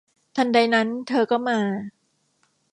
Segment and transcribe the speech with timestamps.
[0.35, 1.59] ทันใดนั้นเธอก็มา